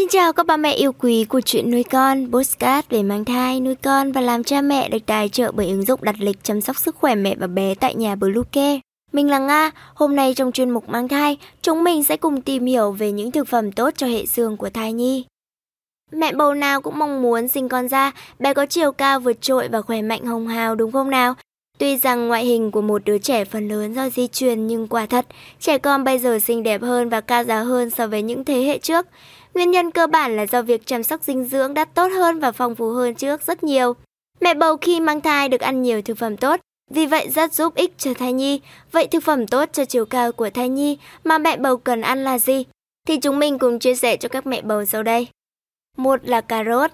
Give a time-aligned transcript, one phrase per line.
[0.00, 3.60] Xin chào các bà mẹ yêu quý của chuyện nuôi con, postcard về mang thai,
[3.60, 6.60] nuôi con và làm cha mẹ được tài trợ bởi ứng dụng đặt lịch chăm
[6.60, 8.80] sóc sức khỏe mẹ và bé tại nhà Bluecare.
[9.12, 12.66] Mình là Nga, hôm nay trong chuyên mục mang thai, chúng mình sẽ cùng tìm
[12.66, 15.24] hiểu về những thực phẩm tốt cho hệ xương của thai nhi.
[16.12, 19.68] Mẹ bầu nào cũng mong muốn sinh con ra, bé có chiều cao vượt trội
[19.68, 21.34] và khỏe mạnh hồng hào đúng không nào?
[21.78, 25.06] Tuy rằng ngoại hình của một đứa trẻ phần lớn do di truyền nhưng quả
[25.06, 25.26] thật,
[25.60, 28.62] trẻ con bây giờ xinh đẹp hơn và cao giáo hơn so với những thế
[28.62, 29.06] hệ trước.
[29.54, 32.52] Nguyên nhân cơ bản là do việc chăm sóc dinh dưỡng đã tốt hơn và
[32.52, 33.94] phong phú hơn trước rất nhiều.
[34.40, 37.74] Mẹ bầu khi mang thai được ăn nhiều thực phẩm tốt, vì vậy rất giúp
[37.74, 38.60] ích cho thai nhi.
[38.92, 42.24] Vậy thực phẩm tốt cho chiều cao của thai nhi mà mẹ bầu cần ăn
[42.24, 42.64] là gì?
[43.08, 45.28] Thì chúng mình cùng chia sẻ cho các mẹ bầu sau đây.
[45.96, 46.90] Một là cà rốt.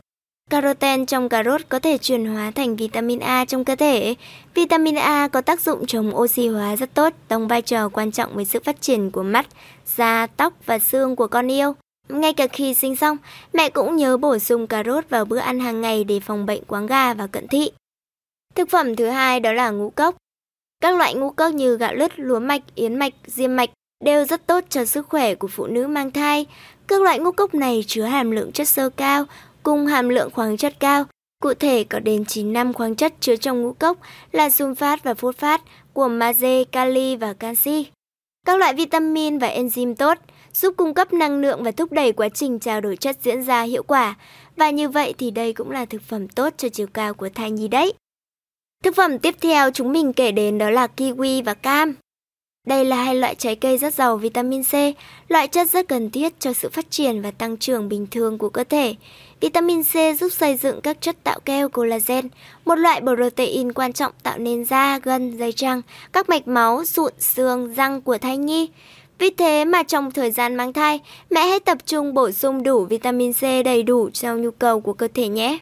[0.50, 4.14] Caroten trong cà rốt có thể chuyển hóa thành vitamin A trong cơ thể.
[4.54, 8.34] Vitamin A có tác dụng chống oxy hóa rất tốt, đóng vai trò quan trọng
[8.34, 9.46] với sự phát triển của mắt,
[9.96, 11.74] da, tóc và xương của con yêu.
[12.09, 13.16] Ngay cả khi sinh xong,
[13.52, 16.65] mẹ cũng nhớ bổ sung cà rốt vào bữa ăn hàng ngày để phòng bệnh
[16.65, 17.71] quáng gà và cận thị.
[18.54, 20.16] Thực phẩm thứ hai đó là ngũ cốc.
[20.80, 23.71] Các loại ngũ cốc như gạo lứt, lúa mạch, yến mạch, diêm mạch
[24.04, 26.46] đều rất tốt cho sức khỏe của phụ nữ mang thai.
[26.87, 29.24] Các loại ngũ cốc này chứa hàm lượng chất xơ cao,
[29.63, 31.04] cùng hàm lượng khoáng chất cao.
[31.43, 33.98] Cụ thể có đến 9 năm khoáng chất chứa trong ngũ cốc
[34.32, 35.60] là sunfat và phosphat
[35.93, 37.87] của magie, kali và canxi.
[38.46, 40.18] Các loại vitamin và enzyme tốt
[40.57, 43.62] giúp cung cấp năng lượng và thúc đẩy quá trình trao đổi chất diễn ra
[43.62, 44.15] hiệu quả.
[44.57, 47.51] Và như vậy thì đây cũng là thực phẩm tốt cho chiều cao của thai
[47.51, 47.93] nhi đấy.
[48.85, 51.95] Thực phẩm tiếp theo chúng mình kể đến đó là kiwi và cam.
[52.66, 54.73] Đây là hai loại trái cây rất giàu vitamin C,
[55.29, 58.48] loại chất rất cần thiết cho sự phát triển và tăng trưởng bình thường của
[58.48, 58.95] cơ thể.
[59.41, 62.29] Vitamin C giúp xây dựng các chất tạo keo collagen,
[62.65, 65.82] một loại protein quan trọng tạo nên da, gân, dây trăng,
[66.12, 68.69] các mạch máu, sụn, xương, răng của thai nhi.
[69.19, 71.00] Vì thế mà trong thời gian mang thai,
[71.31, 74.92] mẹ hãy tập trung bổ sung đủ vitamin C đầy đủ theo nhu cầu của
[74.92, 75.58] cơ thể nhé.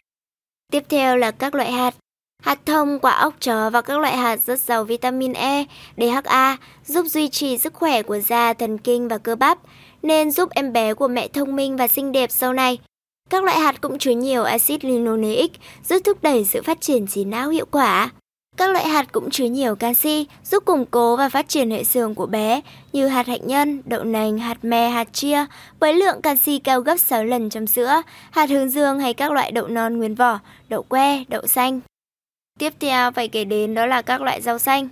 [0.71, 1.95] Tiếp theo là các loại hạt.
[2.43, 5.65] Hạt thông, quả ốc chó và các loại hạt rất giàu vitamin E,
[5.97, 9.57] DHA giúp duy trì sức khỏe của da, thần kinh và cơ bắp,
[10.03, 12.77] nên giúp em bé của mẹ thông minh và xinh đẹp sau này.
[13.29, 15.51] Các loại hạt cũng chứa nhiều axit linoleic
[15.89, 18.11] giúp thúc đẩy sự phát triển trí não hiệu quả.
[18.57, 22.15] Các loại hạt cũng chứa nhiều canxi, giúp củng cố và phát triển hệ xương
[22.15, 22.61] của bé,
[22.93, 25.45] như hạt hạnh nhân, đậu nành, hạt me, hạt chia,
[25.79, 28.01] với lượng canxi cao gấp 6 lần trong sữa,
[28.31, 30.39] hạt hướng dương hay các loại đậu non nguyên vỏ,
[30.69, 31.79] đậu que, đậu xanh.
[32.59, 34.89] Tiếp theo phải kể đến đó là các loại rau xanh.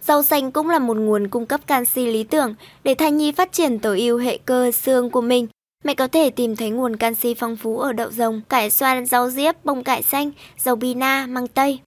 [0.00, 3.52] Rau xanh cũng là một nguồn cung cấp canxi lý tưởng để thai nhi phát
[3.52, 5.46] triển tối ưu hệ cơ xương của mình.
[5.84, 9.30] Mẹ có thể tìm thấy nguồn canxi phong phú ở đậu rồng, cải xoan, rau
[9.30, 11.80] diếp, bông cải xanh, dầu bina, măng tây.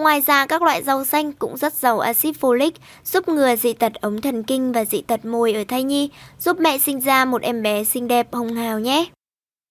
[0.00, 2.70] Ngoài ra, các loại rau xanh cũng rất giàu axit folic,
[3.04, 6.60] giúp ngừa dị tật ống thần kinh và dị tật môi ở thai nhi, giúp
[6.60, 9.06] mẹ sinh ra một em bé xinh đẹp hồng hào nhé.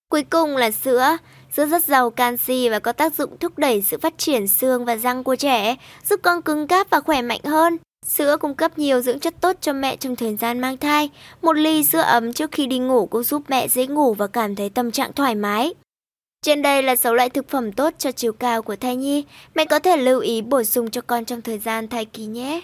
[0.09, 1.17] Cuối cùng là sữa.
[1.55, 4.95] Sữa rất giàu canxi và có tác dụng thúc đẩy sự phát triển xương và
[4.95, 5.75] răng của trẻ,
[6.09, 7.77] giúp con cứng cáp và khỏe mạnh hơn.
[8.05, 11.09] Sữa cung cấp nhiều dưỡng chất tốt cho mẹ trong thời gian mang thai.
[11.41, 14.55] Một ly sữa ấm trước khi đi ngủ cũng giúp mẹ dễ ngủ và cảm
[14.55, 15.73] thấy tâm trạng thoải mái.
[16.45, 19.25] Trên đây là 6 loại thực phẩm tốt cho chiều cao của thai nhi.
[19.55, 22.61] Mẹ có thể lưu ý bổ sung cho con trong thời gian thai kỳ nhé.